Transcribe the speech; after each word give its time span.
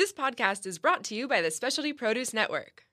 This 0.00 0.14
podcast 0.14 0.64
is 0.64 0.78
brought 0.78 1.04
to 1.04 1.14
you 1.14 1.28
by 1.28 1.42
the 1.42 1.50
Specialty 1.50 1.92
Produce 1.92 2.32
Network. 2.32 2.84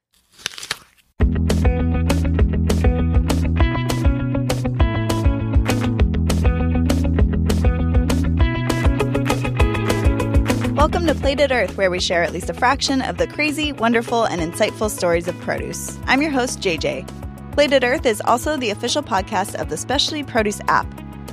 Welcome 10.76 11.08
to 11.08 11.16
Plated 11.16 11.54
Earth, 11.54 11.78
where 11.78 11.90
we 11.90 12.02
share 12.02 12.24
at 12.24 12.34
least 12.34 12.50
a 12.50 12.54
fraction 12.54 13.02
of 13.02 13.18
the 13.18 13.28
crazy, 13.28 13.72
wonderful, 13.72 14.26
and 14.26 14.42
insightful 14.42 14.90
stories 14.90 15.30
of 15.30 15.40
produce. 15.40 15.98
I'm 16.08 16.22
your 16.22 16.32
host, 16.32 16.60
JJ. 16.60 17.08
Plated 17.54 17.86
Earth 17.86 18.06
is 18.06 18.20
also 18.26 18.58
the 18.58 18.72
official 18.72 19.02
podcast 19.02 19.56
of 19.56 19.70
the 19.70 19.78
Specialty 19.78 20.26
Produce 20.26 20.60
app. 20.68 20.86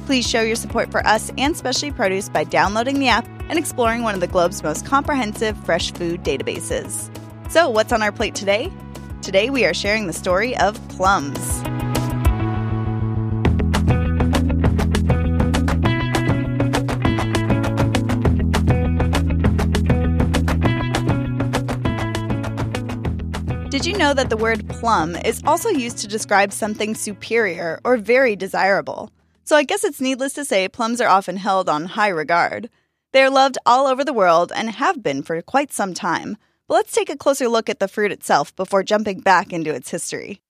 Please 0.06 0.24
show 0.24 0.42
your 0.42 0.54
support 0.54 0.92
for 0.92 1.04
us 1.04 1.32
and 1.36 1.56
Specialty 1.56 1.90
Produce 1.90 2.28
by 2.28 2.44
downloading 2.44 3.00
the 3.00 3.08
app 3.08 3.26
and 3.48 3.58
exploring 3.58 4.02
one 4.02 4.14
of 4.14 4.20
the 4.20 4.26
globe's 4.26 4.62
most 4.62 4.86
comprehensive 4.86 5.56
fresh 5.64 5.92
food 5.92 6.22
databases. 6.22 7.10
So, 7.50 7.68
what's 7.70 7.92
on 7.92 8.02
our 8.02 8.12
plate 8.12 8.34
today? 8.34 8.72
Today, 9.22 9.50
we 9.50 9.64
are 9.64 9.74
sharing 9.74 10.06
the 10.06 10.12
story 10.12 10.56
of 10.58 10.76
plums. 10.88 11.62
Did 23.74 23.86
you 23.86 23.98
know 23.98 24.14
that 24.14 24.30
the 24.30 24.36
word 24.36 24.68
plum 24.68 25.16
is 25.16 25.42
also 25.44 25.68
used 25.68 25.98
to 25.98 26.06
describe 26.06 26.52
something 26.52 26.94
superior 26.94 27.80
or 27.84 27.96
very 27.96 28.36
desirable? 28.36 29.10
So 29.42 29.56
I 29.56 29.64
guess 29.64 29.82
it's 29.82 30.00
needless 30.00 30.32
to 30.34 30.44
say 30.44 30.68
plums 30.68 31.00
are 31.00 31.08
often 31.08 31.36
held 31.36 31.68
on 31.68 31.86
high 31.86 32.08
regard. 32.08 32.70
They 33.14 33.22
are 33.22 33.30
loved 33.30 33.58
all 33.64 33.86
over 33.86 34.04
the 34.04 34.12
world 34.12 34.50
and 34.56 34.68
have 34.70 35.00
been 35.00 35.22
for 35.22 35.40
quite 35.40 35.72
some 35.72 35.94
time. 35.94 36.36
But 36.66 36.74
let's 36.74 36.92
take 36.92 37.08
a 37.08 37.16
closer 37.16 37.46
look 37.46 37.68
at 37.70 37.78
the 37.78 37.86
fruit 37.86 38.10
itself 38.10 38.54
before 38.56 38.82
jumping 38.82 39.20
back 39.20 39.52
into 39.52 39.72
its 39.72 39.92
history. 39.92 40.40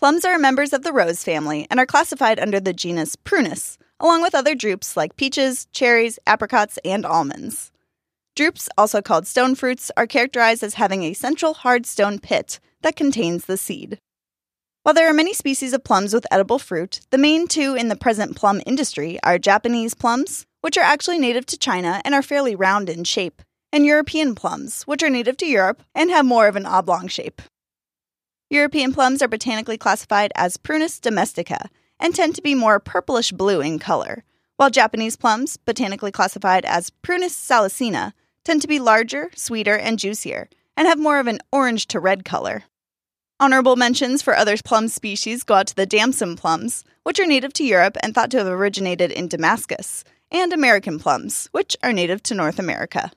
Plums 0.00 0.24
are 0.24 0.36
members 0.36 0.72
of 0.72 0.82
the 0.82 0.92
rose 0.92 1.22
family 1.22 1.64
and 1.70 1.78
are 1.78 1.86
classified 1.86 2.40
under 2.40 2.58
the 2.58 2.72
genus 2.72 3.14
Prunus, 3.14 3.78
along 4.00 4.22
with 4.22 4.34
other 4.34 4.56
drupes 4.56 4.96
like 4.96 5.14
peaches, 5.14 5.68
cherries, 5.70 6.18
apricots, 6.26 6.76
and 6.84 7.06
almonds. 7.06 7.70
Drupes, 8.34 8.68
also 8.76 9.00
called 9.00 9.28
stone 9.28 9.54
fruits, 9.54 9.92
are 9.96 10.08
characterized 10.08 10.64
as 10.64 10.74
having 10.74 11.04
a 11.04 11.14
central 11.14 11.54
hard 11.54 11.86
stone 11.86 12.18
pit 12.18 12.58
that 12.82 12.96
contains 12.96 13.44
the 13.44 13.56
seed. 13.56 14.00
While 14.82 14.96
there 14.96 15.08
are 15.08 15.14
many 15.14 15.32
species 15.32 15.72
of 15.72 15.84
plums 15.84 16.12
with 16.12 16.26
edible 16.32 16.58
fruit, 16.58 17.00
the 17.10 17.18
main 17.18 17.46
two 17.46 17.76
in 17.76 17.86
the 17.86 17.96
present 17.96 18.34
plum 18.34 18.60
industry 18.66 19.20
are 19.22 19.38
Japanese 19.38 19.94
plums, 19.94 20.46
which 20.66 20.76
are 20.76 20.80
actually 20.80 21.16
native 21.16 21.46
to 21.46 21.56
China 21.56 22.02
and 22.04 22.12
are 22.12 22.22
fairly 22.22 22.56
round 22.56 22.90
in 22.90 23.04
shape, 23.04 23.40
and 23.72 23.86
European 23.86 24.34
plums, 24.34 24.82
which 24.82 25.00
are 25.00 25.08
native 25.08 25.36
to 25.36 25.46
Europe 25.46 25.80
and 25.94 26.10
have 26.10 26.26
more 26.26 26.48
of 26.48 26.56
an 26.56 26.66
oblong 26.66 27.06
shape. 27.06 27.40
European 28.50 28.92
plums 28.92 29.22
are 29.22 29.28
botanically 29.28 29.78
classified 29.78 30.32
as 30.34 30.56
Prunus 30.56 31.00
domestica 31.00 31.70
and 32.00 32.16
tend 32.16 32.34
to 32.34 32.42
be 32.42 32.56
more 32.56 32.80
purplish 32.80 33.30
blue 33.30 33.60
in 33.60 33.78
color, 33.78 34.24
while 34.56 34.68
Japanese 34.68 35.14
plums, 35.14 35.56
botanically 35.56 36.10
classified 36.10 36.64
as 36.64 36.90
Prunus 37.00 37.30
salicina, 37.30 38.12
tend 38.44 38.60
to 38.60 38.66
be 38.66 38.80
larger, 38.80 39.30
sweeter, 39.36 39.76
and 39.76 40.00
juicier, 40.00 40.48
and 40.76 40.88
have 40.88 40.98
more 40.98 41.20
of 41.20 41.28
an 41.28 41.38
orange 41.52 41.86
to 41.86 42.00
red 42.00 42.24
color. 42.24 42.64
Honorable 43.38 43.76
mentions 43.76 44.20
for 44.20 44.34
other 44.34 44.56
plum 44.64 44.88
species 44.88 45.44
go 45.44 45.54
out 45.54 45.68
to 45.68 45.76
the 45.76 45.86
damson 45.86 46.34
plums, 46.34 46.82
which 47.04 47.20
are 47.20 47.26
native 47.26 47.52
to 47.52 47.64
Europe 47.64 47.96
and 48.02 48.12
thought 48.12 48.32
to 48.32 48.38
have 48.38 48.48
originated 48.48 49.12
in 49.12 49.28
Damascus, 49.28 50.02
and 50.30 50.52
American 50.52 50.98
plums, 50.98 51.48
which 51.52 51.76
are 51.82 51.92
native 51.92 52.22
to 52.24 52.34
North 52.34 52.58
America. 52.58 53.10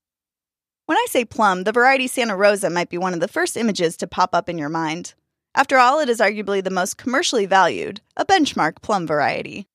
When 0.86 0.98
I 0.98 1.06
say 1.10 1.26
plum, 1.26 1.64
the 1.64 1.72
variety 1.72 2.08
Santa 2.08 2.36
Rosa 2.36 2.70
might 2.70 2.90
be 2.90 2.98
one 2.98 3.14
of 3.14 3.20
the 3.20 3.28
first 3.28 3.56
images 3.56 3.96
to 3.98 4.08
pop 4.08 4.34
up 4.34 4.50
in 4.50 4.58
your 4.58 4.70
mind. 4.70 5.14
After 5.56 5.78
all, 5.78 6.00
it 6.00 6.10
is 6.10 6.20
arguably 6.20 6.64
the 6.64 6.70
most 6.70 6.98
commercially 6.98 7.46
valued, 7.46 8.02
a 8.18 8.26
benchmark 8.26 8.82
plum 8.82 9.06
variety. 9.06 9.68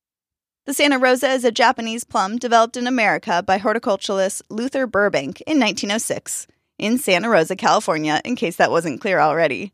The 0.65 0.73
Santa 0.73 0.97
Rosa 0.97 1.29
is 1.29 1.45
a 1.45 1.51
Japanese 1.51 2.03
plum 2.03 2.37
developed 2.37 2.75
in 2.75 2.87
America 2.87 3.43
by 3.43 3.59
horticulturalist 3.59 4.41
Luther 4.49 4.87
Burbank 4.87 5.41
in 5.41 5.59
1906 5.59 6.47
in 6.79 6.97
Santa 6.97 7.29
Rosa, 7.29 7.55
California, 7.55 8.21
in 8.25 8.35
case 8.35 8.55
that 8.55 8.71
wasn't 8.71 8.99
clear 8.99 9.19
already. 9.19 9.73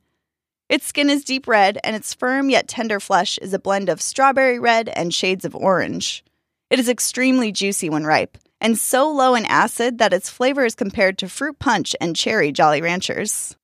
Its 0.70 0.86
skin 0.86 1.10
is 1.10 1.24
deep 1.24 1.48
red, 1.48 1.80
and 1.84 1.96
its 1.96 2.14
firm 2.14 2.50
yet 2.50 2.68
tender 2.68 3.00
flesh 3.00 3.38
is 3.40 3.54
a 3.54 3.60
blend 3.60 3.90
of 3.90 4.02
strawberry 4.02 4.60
red 4.60 4.90
and 4.90 5.14
shades 5.14 5.44
of 5.44 5.56
orange. 5.56 6.24
It 6.72 6.80
is 6.80 6.88
extremely 6.88 7.52
juicy 7.52 7.90
when 7.90 8.06
ripe, 8.06 8.38
and 8.62 8.80
so 8.80 9.12
low 9.12 9.36
in 9.36 9.46
acid 9.46 9.98
that 9.98 10.14
its 10.14 10.30
flavor 10.30 10.64
is 10.64 10.74
compared 10.74 11.18
to 11.18 11.28
fruit 11.28 11.60
punch 11.60 11.98
and 12.00 12.16
cherry 12.16 12.54
Jolly 12.54 12.82
Ranchers. 12.82 13.58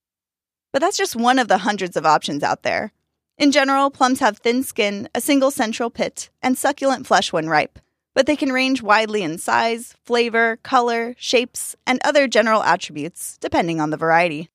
But 0.74 0.82
that's 0.82 0.98
just 0.98 1.16
one 1.16 1.40
of 1.40 1.48
the 1.48 1.60
hundreds 1.60 1.96
of 1.96 2.06
options 2.06 2.44
out 2.44 2.64
there. 2.64 2.92
In 3.38 3.54
general, 3.54 3.90
plums 3.92 4.20
have 4.20 4.40
thin 4.40 4.62
skin, 4.62 5.08
a 5.16 5.22
single 5.22 5.52
central 5.52 5.90
pit, 5.90 6.30
and 6.42 6.58
succulent 6.58 7.08
flesh 7.08 7.32
when 7.32 7.48
ripe, 7.48 7.80
but 8.14 8.26
they 8.26 8.36
can 8.36 8.52
range 8.52 8.82
widely 8.82 9.24
in 9.24 9.38
size, 9.38 9.96
flavor, 10.04 10.58
color, 10.64 11.16
shapes, 11.18 11.78
and 11.86 12.02
other 12.04 12.28
general 12.28 12.62
attributes, 12.62 13.38
depending 13.38 13.80
on 13.80 13.90
the 13.90 13.96
variety. 13.96 14.50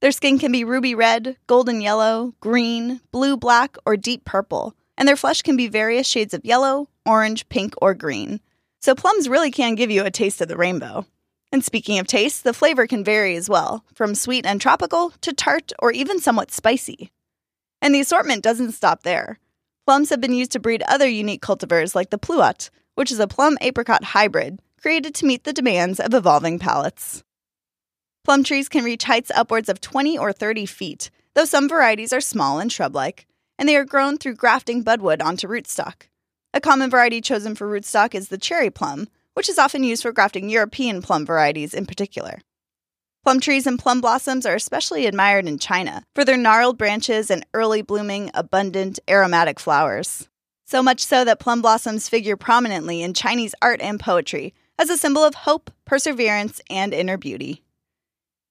Their 0.00 0.12
skin 0.12 0.38
can 0.38 0.52
be 0.52 0.62
ruby 0.62 0.94
red, 0.94 1.36
golden 1.48 1.80
yellow, 1.80 2.34
green, 2.38 3.00
blue 3.10 3.36
black, 3.36 3.76
or 3.84 3.96
deep 3.96 4.24
purple, 4.24 4.76
and 4.96 5.08
their 5.08 5.16
flesh 5.16 5.42
can 5.42 5.56
be 5.56 5.66
various 5.66 6.06
shades 6.06 6.32
of 6.32 6.44
yellow, 6.44 6.86
orange, 7.06 7.48
pink, 7.48 7.74
or 7.80 7.94
green. 7.94 8.40
So 8.80 8.94
plums 8.94 9.28
really 9.28 9.50
can 9.50 9.74
give 9.74 9.90
you 9.90 10.04
a 10.04 10.10
taste 10.10 10.40
of 10.40 10.48
the 10.48 10.56
rainbow. 10.56 11.06
And 11.52 11.64
speaking 11.64 11.98
of 11.98 12.06
taste, 12.06 12.44
the 12.44 12.54
flavor 12.54 12.86
can 12.86 13.04
vary 13.04 13.36
as 13.36 13.48
well, 13.48 13.84
from 13.94 14.14
sweet 14.14 14.46
and 14.46 14.60
tropical 14.60 15.10
to 15.20 15.32
tart 15.32 15.72
or 15.78 15.92
even 15.92 16.18
somewhat 16.18 16.50
spicy. 16.50 17.10
And 17.80 17.94
the 17.94 18.00
assortment 18.00 18.42
doesn't 18.42 18.72
stop 18.72 19.02
there. 19.02 19.38
Plums 19.86 20.10
have 20.10 20.20
been 20.20 20.32
used 20.32 20.52
to 20.52 20.60
breed 20.60 20.82
other 20.84 21.08
unique 21.08 21.42
cultivars 21.42 21.94
like 21.94 22.10
the 22.10 22.18
pluot, 22.18 22.70
which 22.94 23.12
is 23.12 23.18
a 23.18 23.26
plum 23.26 23.58
apricot 23.60 24.04
hybrid 24.04 24.60
created 24.80 25.14
to 25.16 25.26
meet 25.26 25.44
the 25.44 25.52
demands 25.52 26.00
of 26.00 26.14
evolving 26.14 26.58
palates. 26.58 27.22
Plum 28.24 28.44
trees 28.44 28.68
can 28.68 28.84
reach 28.84 29.04
heights 29.04 29.30
upwards 29.34 29.68
of 29.68 29.80
20 29.80 30.16
or 30.16 30.32
30 30.32 30.66
feet, 30.66 31.10
though 31.34 31.44
some 31.44 31.68
varieties 31.68 32.12
are 32.12 32.20
small 32.20 32.58
and 32.60 32.70
shrub 32.70 32.94
like, 32.94 33.26
and 33.58 33.68
they 33.68 33.76
are 33.76 33.84
grown 33.84 34.16
through 34.16 34.34
grafting 34.34 34.84
budwood 34.84 35.22
onto 35.22 35.48
rootstock. 35.48 36.08
A 36.54 36.60
common 36.60 36.90
variety 36.90 37.22
chosen 37.22 37.54
for 37.54 37.66
rootstock 37.66 38.14
is 38.14 38.28
the 38.28 38.36
cherry 38.36 38.68
plum, 38.68 39.08
which 39.32 39.48
is 39.48 39.58
often 39.58 39.84
used 39.84 40.02
for 40.02 40.12
grafting 40.12 40.50
European 40.50 41.00
plum 41.00 41.24
varieties 41.24 41.72
in 41.72 41.86
particular. 41.86 42.40
Plum 43.24 43.40
trees 43.40 43.66
and 43.66 43.78
plum 43.78 44.02
blossoms 44.02 44.44
are 44.44 44.56
especially 44.56 45.06
admired 45.06 45.46
in 45.46 45.58
China 45.58 46.04
for 46.14 46.24
their 46.24 46.36
gnarled 46.36 46.76
branches 46.76 47.30
and 47.30 47.46
early 47.54 47.80
blooming, 47.80 48.30
abundant, 48.34 48.98
aromatic 49.08 49.58
flowers. 49.58 50.28
So 50.66 50.82
much 50.82 51.00
so 51.04 51.24
that 51.24 51.40
plum 51.40 51.62
blossoms 51.62 52.08
figure 52.08 52.36
prominently 52.36 53.00
in 53.02 53.14
Chinese 53.14 53.54
art 53.62 53.80
and 53.80 53.98
poetry 53.98 54.52
as 54.78 54.90
a 54.90 54.98
symbol 54.98 55.24
of 55.24 55.34
hope, 55.34 55.70
perseverance, 55.86 56.60
and 56.68 56.92
inner 56.92 57.16
beauty. 57.16 57.62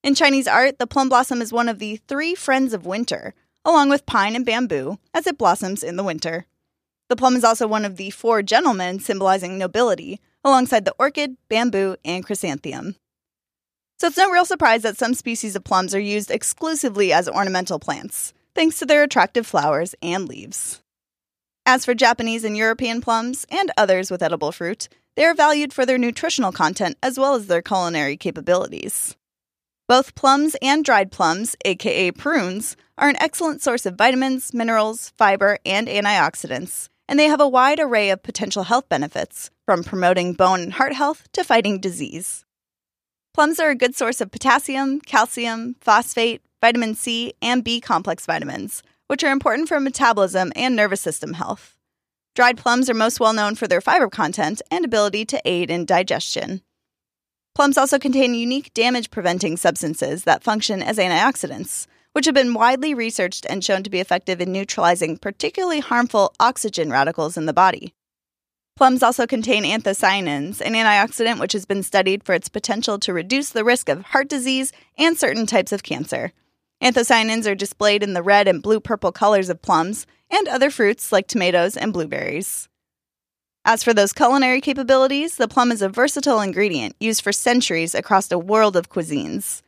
In 0.04 0.16
Chinese 0.16 0.48
art, 0.48 0.80
the 0.80 0.88
plum 0.88 1.10
blossom 1.10 1.42
is 1.42 1.54
one 1.54 1.70
of 1.70 1.78
the 1.78 1.98
three 2.08 2.34
friends 2.34 2.74
of 2.74 2.88
winter, 2.88 3.36
along 3.64 3.90
with 3.90 4.08
pine 4.08 4.36
and 4.36 4.46
bamboo, 4.46 4.98
as 5.14 5.28
it 5.28 5.38
blossoms 5.38 5.84
in 5.84 5.98
the 5.98 6.04
winter. 6.04 6.48
The 7.12 7.18
plum 7.18 7.36
is 7.36 7.44
also 7.44 7.68
one 7.68 7.84
of 7.84 7.98
the 7.98 8.10
four 8.10 8.42
gentlemen 8.42 9.02
symbolizing 9.02 9.58
nobility, 9.58 10.22
alongside 10.46 10.86
the 10.86 10.96
orchid, 10.98 11.36
bamboo, 11.50 11.98
and 12.06 12.26
chrysanthemum. 12.26 12.96
So 14.00 14.08
it's 14.08 14.16
no 14.16 14.32
real 14.32 14.46
surprise 14.46 14.84
that 14.84 14.98
some 14.98 15.14
species 15.14 15.58
of 15.58 15.66
plums 15.66 15.94
are 15.94 16.00
used 16.00 16.32
exclusively 16.32 17.12
as 17.12 17.28
ornamental 17.28 17.80
plants, 17.80 18.32
thanks 18.56 18.80
to 18.80 18.86
their 18.86 19.04
attractive 19.04 19.46
flowers 19.46 19.94
and 20.02 20.30
leaves. 20.30 20.82
As 21.66 21.84
for 21.84 21.94
Japanese 21.94 22.46
and 22.46 22.56
European 22.56 23.02
plums, 23.02 23.46
and 23.50 23.70
others 23.78 24.10
with 24.10 24.24
edible 24.24 24.54
fruit, 24.54 24.88
they 25.18 25.26
are 25.26 25.34
valued 25.34 25.74
for 25.74 25.86
their 25.86 25.98
nutritional 25.98 26.54
content 26.54 26.96
as 27.04 27.20
well 27.20 27.36
as 27.36 27.48
their 27.48 27.62
culinary 27.62 28.16
capabilities. 28.16 29.18
Both 29.90 30.16
plums 30.16 30.56
and 30.62 30.86
dried 30.86 31.12
plums, 31.12 31.58
aka 31.66 32.12
prunes, 32.12 32.78
are 32.98 33.10
an 33.10 33.18
excellent 33.22 33.62
source 33.62 33.86
of 33.86 33.98
vitamins, 33.98 34.54
minerals, 34.54 35.12
fiber, 35.18 35.58
and 35.66 35.90
antioxidants, 35.90 36.88
and 37.08 37.20
they 37.20 37.26
have 37.26 37.42
a 37.42 37.48
wide 37.48 37.80
array 37.80 38.10
of 38.10 38.24
potential 38.24 38.64
health 38.64 38.88
benefits, 38.90 39.50
from 39.66 39.84
promoting 39.84 40.34
bone 40.34 40.62
and 40.62 40.74
heart 40.74 40.94
health 40.94 41.28
to 41.34 41.44
fighting 41.44 41.80
disease. 41.80 42.46
Plums 43.34 43.60
are 43.60 43.70
a 43.70 43.76
good 43.76 43.96
source 43.96 44.20
of 44.22 44.32
potassium, 44.32 45.00
calcium, 45.02 45.76
phosphate, 45.80 46.42
vitamin 46.62 46.96
C, 46.96 47.34
and 47.42 47.64
B 47.64 47.80
complex 47.80 48.26
vitamins, 48.26 48.84
which 49.08 49.24
are 49.24 49.32
important 49.32 49.68
for 49.68 49.80
metabolism 49.80 50.52
and 50.56 50.76
nervous 50.76 51.02
system 51.02 51.34
health. 51.34 51.78
Dried 52.36 52.58
plums 52.58 52.90
are 52.90 52.94
most 52.94 53.20
well 53.20 53.34
known 53.34 53.56
for 53.56 53.68
their 53.68 53.82
fiber 53.82 54.10
content 54.10 54.62
and 54.72 54.86
ability 54.86 55.26
to 55.26 55.42
aid 55.44 55.70
in 55.70 55.86
digestion. 55.86 56.62
Plums 57.54 57.78
also 57.78 58.00
contain 58.00 58.34
unique 58.34 58.74
damage 58.74 59.12
preventing 59.12 59.58
substances 59.58 60.24
that 60.24 60.44
function 60.44 60.82
as 60.82 60.98
antioxidants, 60.98 61.88
which 62.14 62.26
have 62.26 62.36
been 62.36 62.54
widely 62.54 62.94
researched 62.94 63.46
and 63.50 63.64
shown 63.64 63.84
to 63.84 63.90
be 63.90 64.00
effective 64.00 64.42
in 64.42 64.52
neutralizing 64.52 65.18
particularly 65.18 65.80
harmful 65.80 66.34
oxygen 66.40 66.90
radicals 66.90 67.38
in 67.38 67.46
the 67.46 67.54
body. 67.54 67.94
Plums 68.76 69.04
also 69.04 69.28
contain 69.28 69.64
anthocyanins, 69.64 70.62
an 70.62 70.74
antioxidant 70.74 71.40
which 71.40 71.54
has 71.54 71.66
been 71.66 71.84
studied 71.84 72.24
for 72.24 72.34
its 72.34 72.50
potential 72.50 72.98
to 73.00 73.14
reduce 73.14 73.50
the 73.50 73.64
risk 73.64 73.90
of 73.90 74.02
heart 74.02 74.28
disease 74.28 74.72
and 74.98 75.18
certain 75.18 75.46
types 75.46 75.72
of 75.72 75.84
cancer. 75.84 76.32
Anthocyanins 76.82 77.46
are 77.46 77.56
displayed 77.56 78.02
in 78.02 78.14
the 78.14 78.24
red 78.24 78.48
and 78.48 78.64
blue 78.64 78.80
purple 78.80 79.12
colors 79.12 79.50
of 79.50 79.62
plums 79.62 80.08
and 80.32 80.48
other 80.48 80.72
fruits 80.72 81.12
like 81.12 81.28
tomatoes 81.28 81.78
and 81.78 81.94
blueberries. 81.94 82.70
As 83.64 83.84
for 83.84 83.94
those 83.94 84.14
culinary 84.14 84.60
capabilities, 84.62 85.38
the 85.38 85.48
plum 85.48 85.72
is 85.72 85.84
a 85.84 85.90
versatile 85.90 86.42
ingredient 86.42 86.96
used 87.00 87.22
for 87.22 87.32
centuries 87.32 87.94
across 87.94 88.32
a 88.32 88.40
world 88.40 88.76
of 88.76 88.90
cuisines. 88.90 89.62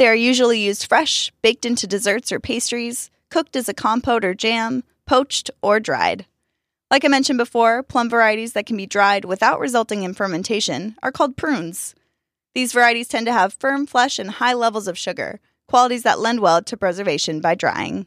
They 0.00 0.08
are 0.08 0.14
usually 0.14 0.58
used 0.58 0.86
fresh, 0.86 1.30
baked 1.42 1.66
into 1.66 1.86
desserts 1.86 2.32
or 2.32 2.40
pastries, 2.40 3.10
cooked 3.28 3.54
as 3.54 3.68
a 3.68 3.74
compote 3.74 4.24
or 4.24 4.32
jam, 4.32 4.82
poached, 5.04 5.50
or 5.60 5.78
dried. 5.78 6.24
Like 6.90 7.04
I 7.04 7.08
mentioned 7.08 7.36
before, 7.36 7.82
plum 7.82 8.08
varieties 8.08 8.54
that 8.54 8.64
can 8.64 8.78
be 8.78 8.86
dried 8.86 9.26
without 9.26 9.60
resulting 9.60 10.02
in 10.02 10.14
fermentation 10.14 10.96
are 11.02 11.12
called 11.12 11.36
prunes. 11.36 11.94
These 12.54 12.72
varieties 12.72 13.08
tend 13.08 13.26
to 13.26 13.34
have 13.34 13.52
firm 13.52 13.84
flesh 13.84 14.18
and 14.18 14.30
high 14.30 14.54
levels 14.54 14.88
of 14.88 14.96
sugar, 14.96 15.38
qualities 15.68 16.04
that 16.04 16.18
lend 16.18 16.40
well 16.40 16.62
to 16.62 16.78
preservation 16.78 17.42
by 17.42 17.54
drying. 17.54 18.06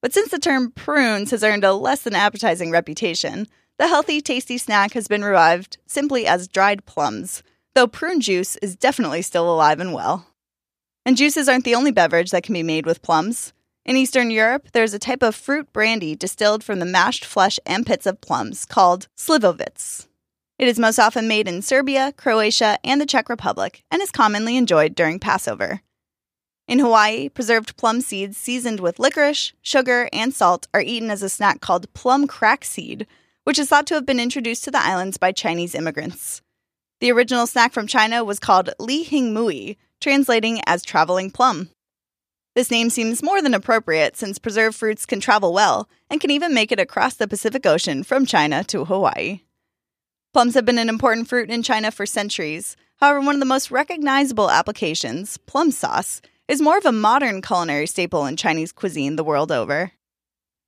But 0.00 0.14
since 0.14 0.30
the 0.30 0.38
term 0.38 0.70
prunes 0.70 1.32
has 1.32 1.42
earned 1.42 1.64
a 1.64 1.72
less 1.72 2.02
than 2.02 2.14
appetizing 2.14 2.70
reputation, 2.70 3.48
the 3.80 3.88
healthy, 3.88 4.20
tasty 4.20 4.58
snack 4.58 4.92
has 4.92 5.08
been 5.08 5.24
revived 5.24 5.78
simply 5.86 6.24
as 6.24 6.46
dried 6.46 6.86
plums, 6.86 7.42
though 7.74 7.88
prune 7.88 8.20
juice 8.20 8.54
is 8.62 8.76
definitely 8.76 9.22
still 9.22 9.52
alive 9.52 9.80
and 9.80 9.92
well. 9.92 10.24
And 11.06 11.16
juices 11.16 11.48
aren't 11.48 11.62
the 11.62 11.76
only 11.76 11.92
beverage 11.92 12.32
that 12.32 12.42
can 12.42 12.52
be 12.52 12.64
made 12.64 12.84
with 12.84 13.00
plums. 13.00 13.52
In 13.84 13.96
Eastern 13.96 14.28
Europe, 14.28 14.70
there's 14.72 14.92
a 14.92 14.98
type 14.98 15.22
of 15.22 15.36
fruit 15.36 15.72
brandy 15.72 16.16
distilled 16.16 16.64
from 16.64 16.80
the 16.80 16.84
mashed 16.84 17.24
flesh 17.24 17.60
and 17.64 17.86
pits 17.86 18.06
of 18.06 18.20
plums 18.20 18.64
called 18.64 19.06
slivovitz. 19.16 20.08
It 20.58 20.66
is 20.66 20.80
most 20.80 20.98
often 20.98 21.28
made 21.28 21.46
in 21.46 21.62
Serbia, 21.62 22.12
Croatia, 22.16 22.80
and 22.82 23.00
the 23.00 23.06
Czech 23.06 23.28
Republic 23.28 23.84
and 23.88 24.02
is 24.02 24.10
commonly 24.10 24.56
enjoyed 24.56 24.96
during 24.96 25.20
Passover. 25.20 25.80
In 26.66 26.80
Hawaii, 26.80 27.28
preserved 27.28 27.76
plum 27.76 28.00
seeds 28.00 28.36
seasoned 28.36 28.80
with 28.80 28.98
licorice, 28.98 29.52
sugar, 29.62 30.08
and 30.12 30.34
salt 30.34 30.66
are 30.74 30.82
eaten 30.82 31.12
as 31.12 31.22
a 31.22 31.28
snack 31.28 31.60
called 31.60 31.92
plum 31.94 32.26
crack 32.26 32.64
seed, 32.64 33.06
which 33.44 33.60
is 33.60 33.68
thought 33.68 33.86
to 33.86 33.94
have 33.94 34.06
been 34.06 34.18
introduced 34.18 34.64
to 34.64 34.72
the 34.72 34.84
islands 34.84 35.18
by 35.18 35.30
Chinese 35.30 35.76
immigrants. 35.76 36.42
The 36.98 37.12
original 37.12 37.46
snack 37.46 37.72
from 37.72 37.86
China 37.86 38.24
was 38.24 38.40
called 38.40 38.70
Li 38.80 39.04
Hing 39.04 39.32
Mui, 39.32 39.76
translating 40.00 40.60
as 40.66 40.84
traveling 40.84 41.30
plum. 41.30 41.70
This 42.54 42.70
name 42.70 42.88
seems 42.88 43.22
more 43.22 43.42
than 43.42 43.52
appropriate 43.52 44.16
since 44.16 44.38
preserved 44.38 44.76
fruits 44.76 45.04
can 45.04 45.20
travel 45.20 45.52
well 45.52 45.88
and 46.08 46.20
can 46.20 46.30
even 46.30 46.54
make 46.54 46.72
it 46.72 46.80
across 46.80 47.14
the 47.14 47.28
Pacific 47.28 47.66
Ocean 47.66 48.02
from 48.02 48.24
China 48.24 48.64
to 48.64 48.86
Hawaii. 48.86 49.40
Plums 50.32 50.54
have 50.54 50.64
been 50.64 50.78
an 50.78 50.88
important 50.88 51.28
fruit 51.28 51.50
in 51.50 51.62
China 51.62 51.90
for 51.90 52.06
centuries. 52.06 52.76
However, 52.96 53.20
one 53.20 53.34
of 53.34 53.40
the 53.40 53.46
most 53.46 53.70
recognizable 53.70 54.50
applications, 54.50 55.36
plum 55.36 55.70
sauce, 55.70 56.22
is 56.48 56.62
more 56.62 56.78
of 56.78 56.86
a 56.86 56.92
modern 56.92 57.42
culinary 57.42 57.86
staple 57.86 58.24
in 58.26 58.36
Chinese 58.36 58.72
cuisine 58.72 59.16
the 59.16 59.24
world 59.24 59.52
over. 59.52 59.92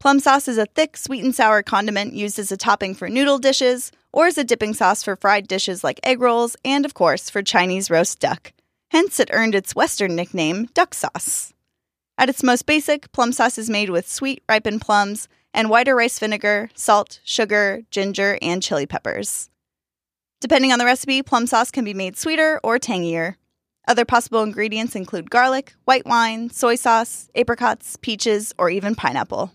Plum 0.01 0.21
sauce 0.21 0.47
is 0.47 0.59
a 0.59 0.67
thick, 0.67 0.97
sweet 0.97 1.25
and 1.25 1.35
sour 1.35 1.63
condiment 1.63 2.13
used 2.13 2.39
as 2.39 2.53
a 2.53 2.57
topping 2.57 2.95
for 2.95 3.09
noodle 3.09 3.39
dishes 3.39 3.91
or 4.13 4.27
as 4.27 4.39
a 4.39 4.45
dipping 4.45 4.75
sauce 4.75 5.03
for 5.03 5.17
fried 5.17 5.49
dishes 5.49 5.83
like 5.83 6.01
egg 6.03 6.21
rolls 6.21 6.57
and, 6.65 6.85
of 6.85 6.95
course, 6.95 7.31
for 7.31 7.43
Chinese 7.43 7.91
roast 7.91 8.21
duck. 8.21 8.53
Hence, 8.91 9.21
it 9.21 9.31
earned 9.33 9.55
its 9.55 9.75
Western 9.75 10.17
nickname, 10.17 10.67
duck 10.75 10.95
sauce. 10.95 11.53
At 12.17 12.29
its 12.29 12.43
most 12.43 12.67
basic, 12.67 13.13
plum 13.13 13.33
sauce 13.33 13.59
is 13.59 13.71
made 13.71 13.91
with 13.91 14.09
sweet, 14.09 14.43
ripened 14.49 14.81
plums 14.81 15.29
and 15.55 15.71
whiter 15.71 15.95
rice 15.95 16.19
vinegar, 16.19 16.71
salt, 16.75 17.21
sugar, 17.25 17.83
ginger, 17.91 18.39
and 18.43 18.63
chili 18.63 18.87
peppers. 18.87 19.51
Depending 20.41 20.73
on 20.73 20.79
the 20.79 20.85
recipe, 20.85 21.23
plum 21.23 21.47
sauce 21.47 21.71
can 21.71 21.85
be 21.85 21.95
made 21.95 22.17
sweeter 22.17 22.61
or 22.63 22.79
tangier. 22.79 23.37
Other 23.87 24.05
possible 24.05 24.43
ingredients 24.43 24.95
include 24.95 25.31
garlic, 25.31 25.75
white 25.85 26.07
wine, 26.07 26.51
soy 26.51 26.75
sauce, 26.75 27.29
apricots, 27.35 27.97
peaches, 27.97 28.53
or 28.59 28.71
even 28.71 28.95
pineapple. 28.95 29.53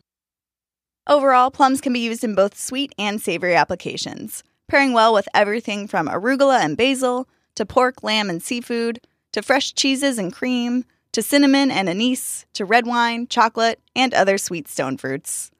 Overall, 1.07 1.51
plums 1.51 1.81
can 1.81 1.93
be 1.93 1.99
used 1.99 2.23
in 2.23 2.33
both 2.33 2.57
sweet 2.57 2.93
and 2.97 3.21
savory 3.21 3.55
applications, 3.55 4.43
pairing 4.67 4.93
well 4.93 5.13
with 5.13 5.27
everything 5.33 5.87
from 5.87 6.07
arugula 6.07 6.59
and 6.59 6.77
basil, 6.77 7.27
to 7.55 7.65
pork, 7.65 8.01
lamb, 8.03 8.29
and 8.29 8.41
seafood, 8.41 8.99
to 9.33 9.41
fresh 9.41 9.73
cheeses 9.73 10.17
and 10.17 10.31
cream, 10.31 10.85
to 11.11 11.21
cinnamon 11.21 11.69
and 11.69 11.89
anise, 11.89 12.45
to 12.53 12.65
red 12.65 12.87
wine, 12.87 13.27
chocolate, 13.27 13.79
and 13.95 14.13
other 14.13 14.37
sweet 14.37 14.67
stone 14.67 14.97
fruits. 14.97 15.51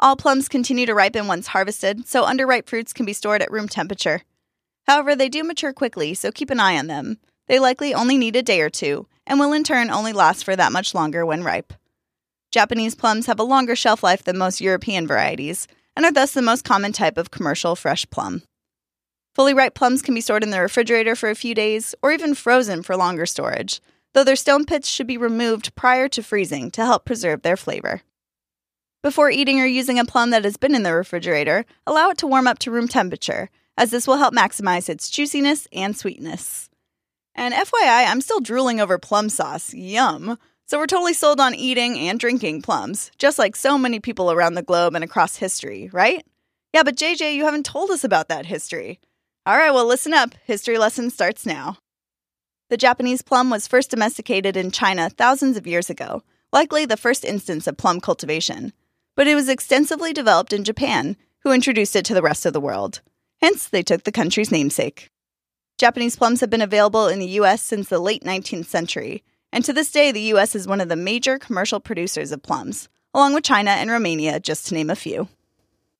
All 0.00 0.16
plums 0.16 0.48
continue 0.48 0.86
to 0.86 0.94
ripen 0.94 1.26
once 1.26 1.48
harvested, 1.48 2.06
so 2.06 2.24
underripe 2.24 2.68
fruits 2.68 2.92
can 2.92 3.06
be 3.06 3.12
stored 3.12 3.42
at 3.42 3.50
room 3.50 3.68
temperature. 3.68 4.22
However, 4.86 5.14
they 5.14 5.28
do 5.28 5.44
mature 5.44 5.72
quickly, 5.72 6.14
so 6.14 6.30
keep 6.30 6.50
an 6.50 6.60
eye 6.60 6.78
on 6.78 6.86
them. 6.86 7.18
They 7.46 7.58
likely 7.58 7.94
only 7.94 8.16
need 8.16 8.36
a 8.36 8.42
day 8.42 8.60
or 8.60 8.70
two, 8.70 9.06
and 9.26 9.38
will 9.38 9.52
in 9.52 9.64
turn 9.64 9.90
only 9.90 10.12
last 10.12 10.44
for 10.44 10.56
that 10.56 10.72
much 10.72 10.94
longer 10.94 11.24
when 11.24 11.44
ripe. 11.44 11.72
Japanese 12.50 12.94
plums 12.94 13.26
have 13.26 13.40
a 13.40 13.44
longer 13.44 13.74
shelf 13.74 14.02
life 14.02 14.22
than 14.22 14.38
most 14.38 14.60
European 14.60 15.06
varieties, 15.06 15.66
and 15.96 16.04
are 16.04 16.12
thus 16.12 16.32
the 16.32 16.42
most 16.42 16.64
common 16.64 16.92
type 16.92 17.16
of 17.16 17.30
commercial 17.30 17.76
fresh 17.76 18.08
plum. 18.10 18.42
Fully 19.34 19.52
ripe 19.52 19.74
plums 19.74 20.00
can 20.00 20.14
be 20.14 20.20
stored 20.20 20.44
in 20.44 20.50
the 20.50 20.60
refrigerator 20.60 21.16
for 21.16 21.28
a 21.28 21.34
few 21.34 21.56
days, 21.56 21.94
or 22.02 22.12
even 22.12 22.34
frozen 22.34 22.84
for 22.84 22.96
longer 22.96 23.26
storage, 23.26 23.80
though 24.12 24.22
their 24.22 24.36
stone 24.36 24.64
pits 24.64 24.88
should 24.88 25.08
be 25.08 25.16
removed 25.16 25.74
prior 25.74 26.08
to 26.08 26.22
freezing 26.22 26.70
to 26.70 26.84
help 26.84 27.04
preserve 27.04 27.42
their 27.42 27.56
flavor. 27.56 28.02
Before 29.02 29.30
eating 29.30 29.60
or 29.60 29.66
using 29.66 29.98
a 29.98 30.04
plum 30.04 30.30
that 30.30 30.44
has 30.44 30.56
been 30.56 30.74
in 30.74 30.84
the 30.84 30.94
refrigerator, 30.94 31.66
allow 31.84 32.10
it 32.10 32.18
to 32.18 32.28
warm 32.28 32.46
up 32.46 32.60
to 32.60 32.70
room 32.70 32.86
temperature, 32.86 33.50
as 33.76 33.90
this 33.90 34.06
will 34.06 34.18
help 34.18 34.32
maximize 34.32 34.88
its 34.88 35.10
juiciness 35.10 35.66
and 35.72 35.96
sweetness. 35.96 36.70
And 37.34 37.52
FYI, 37.52 38.06
I'm 38.06 38.20
still 38.20 38.40
drooling 38.40 38.80
over 38.80 38.98
plum 38.98 39.28
sauce. 39.28 39.74
Yum. 39.74 40.38
So 40.66 40.78
we're 40.78 40.86
totally 40.86 41.12
sold 41.12 41.40
on 41.40 41.56
eating 41.56 41.98
and 41.98 42.20
drinking 42.20 42.62
plums, 42.62 43.10
just 43.18 43.38
like 43.38 43.56
so 43.56 43.76
many 43.76 43.98
people 43.98 44.30
around 44.30 44.54
the 44.54 44.62
globe 44.62 44.94
and 44.94 45.02
across 45.02 45.36
history, 45.36 45.90
right? 45.92 46.24
Yeah, 46.72 46.84
but 46.84 46.96
JJ, 46.96 47.34
you 47.34 47.44
haven't 47.44 47.66
told 47.66 47.90
us 47.90 48.04
about 48.04 48.28
that 48.28 48.46
history. 48.46 49.00
All 49.46 49.58
right, 49.58 49.72
well, 49.72 49.84
listen 49.84 50.14
up. 50.14 50.34
History 50.46 50.78
lesson 50.78 51.10
starts 51.10 51.44
now. 51.44 51.76
The 52.70 52.78
Japanese 52.78 53.20
plum 53.20 53.50
was 53.50 53.68
first 53.68 53.90
domesticated 53.90 54.56
in 54.56 54.70
China 54.70 55.10
thousands 55.10 55.58
of 55.58 55.66
years 55.66 55.90
ago, 55.90 56.22
likely 56.50 56.86
the 56.86 56.96
first 56.96 57.26
instance 57.26 57.66
of 57.66 57.76
plum 57.76 58.00
cultivation. 58.00 58.72
But 59.16 59.26
it 59.26 59.34
was 59.34 59.50
extensively 59.50 60.14
developed 60.14 60.54
in 60.54 60.64
Japan, 60.64 61.18
who 61.40 61.52
introduced 61.52 61.94
it 61.94 62.06
to 62.06 62.14
the 62.14 62.22
rest 62.22 62.46
of 62.46 62.54
the 62.54 62.60
world. 62.60 63.02
Hence, 63.42 63.68
they 63.68 63.82
took 63.82 64.04
the 64.04 64.12
country's 64.12 64.50
namesake. 64.50 65.10
Japanese 65.76 66.16
plums 66.16 66.40
have 66.40 66.48
been 66.48 66.62
available 66.62 67.06
in 67.06 67.18
the 67.18 67.36
U.S. 67.40 67.62
since 67.62 67.90
the 67.90 67.98
late 67.98 68.24
19th 68.24 68.64
century, 68.64 69.22
and 69.52 69.62
to 69.66 69.74
this 69.74 69.92
day, 69.92 70.10
the 70.10 70.22
U.S. 70.32 70.54
is 70.54 70.66
one 70.66 70.80
of 70.80 70.88
the 70.88 70.96
major 70.96 71.38
commercial 71.38 71.80
producers 71.80 72.32
of 72.32 72.42
plums, 72.42 72.88
along 73.12 73.34
with 73.34 73.44
China 73.44 73.72
and 73.72 73.90
Romania, 73.90 74.40
just 74.40 74.68
to 74.68 74.74
name 74.74 74.88
a 74.88 74.96
few. 74.96 75.28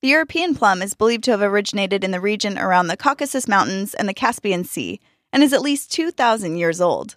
The 0.04 0.10
European 0.10 0.54
plum 0.54 0.82
is 0.82 0.92
believed 0.92 1.24
to 1.24 1.30
have 1.30 1.40
originated 1.40 2.04
in 2.04 2.10
the 2.10 2.20
region 2.20 2.58
around 2.58 2.88
the 2.88 2.96
Caucasus 2.98 3.48
Mountains 3.48 3.94
and 3.94 4.06
the 4.06 4.12
Caspian 4.12 4.62
Sea 4.62 5.00
and 5.32 5.42
is 5.42 5.54
at 5.54 5.62
least 5.62 5.90
2,000 5.92 6.58
years 6.58 6.78
old. 6.78 7.16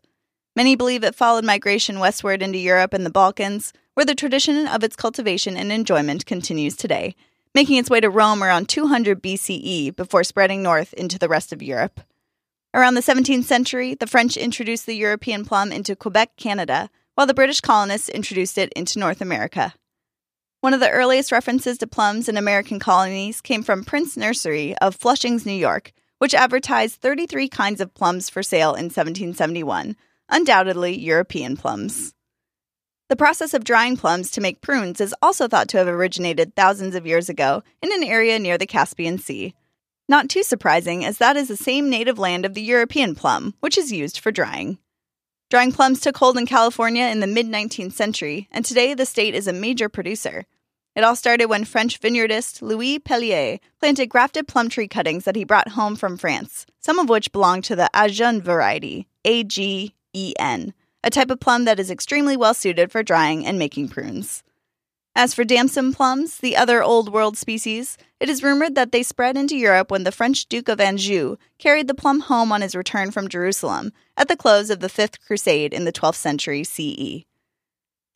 Many 0.56 0.78
believe 0.78 1.04
it 1.04 1.14
followed 1.14 1.44
migration 1.44 2.00
westward 2.00 2.42
into 2.42 2.58
Europe 2.58 2.94
and 2.94 3.06
the 3.06 3.10
Balkans, 3.10 3.74
where 3.96 4.06
the 4.06 4.16
tradition 4.16 4.68
of 4.68 4.86
its 4.86 4.96
cultivation 4.96 5.58
and 5.58 5.70
enjoyment 5.70 6.26
continues 6.26 6.78
today, 6.78 7.14
making 7.54 7.76
its 7.76 7.90
way 7.90 8.00
to 8.00 8.10
Rome 8.10 8.42
around 8.42 8.70
200 8.70 9.22
BCE 9.22 9.94
before 9.94 10.24
spreading 10.24 10.64
north 10.64 10.94
into 10.94 11.20
the 11.20 11.28
rest 11.28 11.52
of 11.52 11.62
Europe. 11.62 12.00
Around 12.74 12.94
the 12.94 13.02
17th 13.02 13.44
century, 13.44 13.96
the 13.96 14.08
French 14.08 14.38
introduced 14.38 14.86
the 14.86 14.96
European 14.96 15.44
plum 15.44 15.74
into 15.74 15.94
Quebec, 15.94 16.38
Canada, 16.38 16.90
while 17.16 17.28
the 17.28 17.34
British 17.34 17.60
colonists 17.60 18.08
introduced 18.08 18.58
it 18.58 18.72
into 18.78 18.98
North 18.98 19.20
America. 19.20 19.74
One 20.68 20.74
of 20.74 20.82
the 20.82 20.92
earliest 20.92 21.32
references 21.32 21.78
to 21.78 21.88
plums 21.88 22.28
in 22.28 22.36
American 22.36 22.78
colonies 22.78 23.40
came 23.40 23.64
from 23.64 23.86
Prince 23.86 24.18
Nursery 24.18 24.78
of 24.80 25.00
Flushings, 25.00 25.46
New 25.46 25.54
York, 25.54 25.94
which 26.18 26.34
advertised 26.34 27.00
33 27.00 27.48
kinds 27.48 27.80
of 27.80 27.94
plums 27.94 28.30
for 28.30 28.44
sale 28.44 28.72
in 28.72 28.88
1771, 28.88 29.96
undoubtedly 30.28 30.94
European 30.94 31.56
plums. 31.56 32.14
The 33.08 33.16
process 33.16 33.54
of 33.54 33.64
drying 33.64 33.96
plums 33.96 34.30
to 34.32 34.42
make 34.42 34.60
prunes 34.60 35.00
is 35.00 35.16
also 35.22 35.48
thought 35.48 35.70
to 35.70 35.78
have 35.78 35.88
originated 35.88 36.54
thousands 36.54 36.96
of 36.96 37.08
years 37.08 37.30
ago 37.30 37.64
in 37.82 37.94
an 37.94 38.04
area 38.04 38.38
near 38.38 38.58
the 38.58 38.68
Caspian 38.68 39.20
Sea. 39.20 39.56
Not 40.10 40.28
too 40.28 40.44
surprising, 40.44 41.06
as 41.06 41.18
that 41.20 41.38
is 41.38 41.48
the 41.48 41.56
same 41.56 41.90
native 41.90 42.20
land 42.20 42.46
of 42.46 42.56
the 42.56 42.62
European 42.62 43.16
plum, 43.16 43.54
which 43.62 43.78
is 43.78 43.94
used 43.94 44.20
for 44.20 44.34
drying. 44.34 44.80
Drying 45.50 45.72
plums 45.72 46.02
took 46.02 46.18
hold 46.18 46.38
in 46.38 46.46
California 46.46 47.06
in 47.06 47.22
the 47.22 47.26
mid 47.26 47.46
19th 47.48 47.94
century, 47.94 48.50
and 48.52 48.66
today 48.66 48.94
the 48.94 49.06
state 49.06 49.34
is 49.34 49.48
a 49.48 49.54
major 49.54 49.88
producer. 49.88 50.44
It 50.98 51.04
all 51.04 51.16
started 51.16 51.46
when 51.46 51.64
French 51.64 52.02
vineyardist 52.02 52.64
Louis 52.64 52.98
Pellier 52.98 53.60
planted 53.80 54.08
grafted 54.08 54.48
plum 54.48 54.68
tree 54.68 54.88
cuttings 54.88 55.26
that 55.26 55.36
he 55.36 55.44
brought 55.44 55.74
home 55.74 55.96
from 55.96 56.18
France, 56.18 56.66
some 56.80 56.98
of 56.98 57.08
which 57.08 57.32
belong 57.32 57.62
to 57.62 57.76
the 57.76 57.88
Agen 57.94 58.42
variety, 58.42 59.08
A 59.24 59.44
G 59.44 59.94
E 60.14 60.34
N, 60.40 60.74
a 61.04 61.12
type 61.12 61.30
of 61.30 61.40
plum 61.40 61.66
that 61.66 61.80
is 61.80 61.92
extremely 61.92 62.36
well 62.36 62.56
suited 62.56 62.92
for 62.92 63.04
drying 63.04 63.46
and 63.46 63.60
making 63.60 63.90
prunes. 63.90 64.42
As 65.16 65.36
for 65.36 65.44
damson 65.44 65.94
plums, 65.94 66.40
the 66.40 66.58
other 66.58 66.82
Old 66.82 67.14
World 67.14 67.38
species, 67.38 67.96
it 68.20 68.28
is 68.28 68.42
rumored 68.42 68.74
that 68.74 68.92
they 68.92 69.04
spread 69.04 69.38
into 69.38 69.56
Europe 69.56 69.92
when 69.92 70.04
the 70.04 70.12
French 70.12 70.48
Duke 70.48 70.68
of 70.68 70.82
Anjou 70.82 71.38
carried 71.60 71.88
the 71.88 71.94
plum 71.94 72.22
home 72.22 72.52
on 72.52 72.62
his 72.64 72.76
return 72.76 73.12
from 73.12 73.28
Jerusalem 73.28 73.94
at 74.18 74.30
the 74.30 74.36
close 74.36 74.72
of 74.72 74.80
the 74.80 74.90
Fifth 74.90 75.24
Crusade 75.24 75.76
in 75.76 75.86
the 75.86 75.94
12th 75.94 76.16
century 76.16 76.64
CE. 76.64 77.28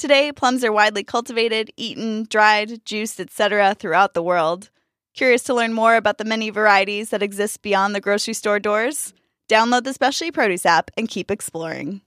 Today, 0.01 0.31
plums 0.31 0.63
are 0.63 0.71
widely 0.71 1.03
cultivated, 1.03 1.69
eaten, 1.77 2.25
dried, 2.27 2.83
juiced, 2.85 3.19
etc. 3.19 3.75
throughout 3.75 4.15
the 4.15 4.23
world. 4.23 4.71
Curious 5.13 5.43
to 5.43 5.53
learn 5.53 5.73
more 5.73 5.95
about 5.95 6.17
the 6.17 6.25
many 6.25 6.49
varieties 6.49 7.11
that 7.11 7.21
exist 7.21 7.61
beyond 7.61 7.93
the 7.93 8.01
grocery 8.01 8.33
store 8.33 8.59
doors? 8.59 9.13
Download 9.47 9.83
the 9.83 9.93
Specialty 9.93 10.31
Produce 10.31 10.65
app 10.65 10.89
and 10.97 11.07
keep 11.07 11.29
exploring. 11.29 12.01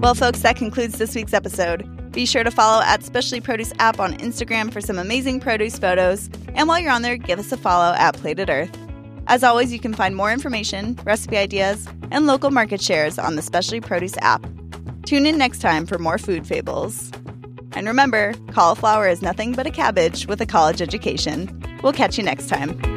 Well, 0.00 0.16
folks, 0.16 0.40
that 0.40 0.56
concludes 0.56 0.98
this 0.98 1.14
week's 1.14 1.34
episode. 1.34 1.88
Be 2.14 2.26
sure 2.26 2.44
to 2.44 2.50
follow 2.52 2.80
at 2.82 3.02
Specialty 3.02 3.40
Produce 3.40 3.72
app 3.80 3.98
on 3.98 4.14
Instagram 4.18 4.72
for 4.72 4.80
some 4.80 5.00
amazing 5.00 5.40
produce 5.40 5.76
photos. 5.76 6.30
And 6.54 6.68
while 6.68 6.78
you're 6.78 6.92
on 6.92 7.02
there, 7.02 7.16
give 7.16 7.40
us 7.40 7.50
a 7.50 7.56
follow 7.56 7.92
at 7.96 8.14
Plated 8.14 8.48
Earth. 8.48 8.70
As 9.26 9.42
always, 9.42 9.72
you 9.72 9.80
can 9.80 9.94
find 9.94 10.14
more 10.14 10.30
information, 10.30 10.96
recipe 11.04 11.36
ideas, 11.36 11.88
and 12.12 12.28
local 12.28 12.52
market 12.52 12.80
shares 12.80 13.18
on 13.18 13.34
the 13.34 13.42
Specialty 13.42 13.80
Produce 13.80 14.16
app. 14.18 14.46
Tune 15.04 15.26
in 15.26 15.36
next 15.36 15.58
time 15.58 15.86
for 15.86 15.98
more 15.98 16.18
food 16.18 16.46
fables. 16.46 17.10
And 17.72 17.88
remember, 17.88 18.32
cauliflower 18.52 19.08
is 19.08 19.20
nothing 19.20 19.52
but 19.52 19.66
a 19.66 19.72
cabbage 19.72 20.28
with 20.28 20.40
a 20.40 20.46
college 20.46 20.80
education. 20.80 21.60
We'll 21.82 21.92
catch 21.92 22.16
you 22.16 22.22
next 22.22 22.48
time. 22.48 22.93